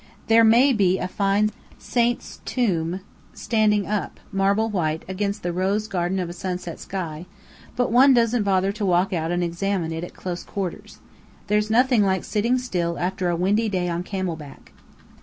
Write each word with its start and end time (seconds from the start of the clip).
There 0.29 0.43
may 0.43 0.73
be 0.73 0.97
a 0.97 1.07
fine 1.07 1.51
saint's 1.77 2.41
tomb 2.43 3.01
standing 3.35 3.85
up, 3.85 4.19
marble 4.31 4.67
white, 4.67 5.05
against 5.07 5.43
the 5.43 5.53
rose 5.53 5.87
garden 5.87 6.17
of 6.17 6.27
a 6.27 6.33
sunset 6.33 6.79
sky, 6.79 7.27
but 7.75 7.91
one 7.91 8.11
doesn't 8.11 8.41
bother 8.41 8.71
to 8.71 8.83
walk 8.83 9.13
out 9.13 9.29
and 9.29 9.43
examine 9.43 9.91
it 9.91 10.03
at 10.03 10.15
close 10.15 10.43
quarters. 10.43 10.97
There's 11.45 11.69
nothing 11.69 12.03
like 12.03 12.23
sitting 12.23 12.57
still 12.57 12.97
after 12.97 13.29
a 13.29 13.35
windy 13.35 13.69
day 13.69 13.89
on 13.89 14.01
camel 14.01 14.35
back. 14.35 14.71